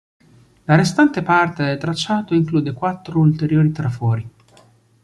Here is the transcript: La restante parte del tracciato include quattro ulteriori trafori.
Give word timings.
La 0.63 0.73
restante 0.73 1.21
parte 1.21 1.63
del 1.63 1.77
tracciato 1.77 2.33
include 2.33 2.73
quattro 2.73 3.19
ulteriori 3.19 3.71
trafori. 3.71 4.29